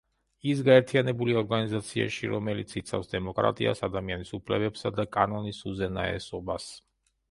[0.51, 6.73] ის გაერთიანებულია ორგანიზაციაში, რომელიც იცავს დემოკრატიას, ადამიანის უფლებებსა და კანონის უზენაესობას.